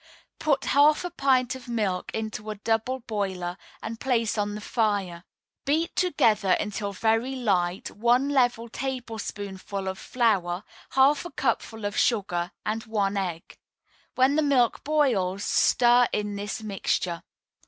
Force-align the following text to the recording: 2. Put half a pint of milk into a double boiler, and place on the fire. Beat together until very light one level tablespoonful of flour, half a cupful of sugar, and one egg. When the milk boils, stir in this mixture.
2. 0.39 0.45
Put 0.45 0.65
half 0.65 1.05
a 1.05 1.11
pint 1.11 1.53
of 1.53 1.67
milk 1.67 2.09
into 2.15 2.49
a 2.49 2.55
double 2.55 3.01
boiler, 3.01 3.55
and 3.83 3.99
place 3.99 4.35
on 4.35 4.55
the 4.55 4.59
fire. 4.59 5.23
Beat 5.63 5.95
together 5.95 6.53
until 6.59 6.91
very 6.91 7.35
light 7.35 7.91
one 7.91 8.27
level 8.29 8.67
tablespoonful 8.67 9.87
of 9.87 9.99
flour, 9.99 10.63
half 10.97 11.23
a 11.23 11.29
cupful 11.29 11.85
of 11.85 11.95
sugar, 11.99 12.51
and 12.65 12.83
one 12.85 13.15
egg. 13.15 13.55
When 14.15 14.35
the 14.35 14.41
milk 14.41 14.83
boils, 14.83 15.43
stir 15.43 16.07
in 16.11 16.35
this 16.35 16.63
mixture. 16.63 17.21